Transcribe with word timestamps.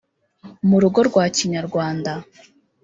-mu 0.67 0.77
rugo 0.81 0.99
rwa 1.09 1.25
kinyarwanda 1.35 2.11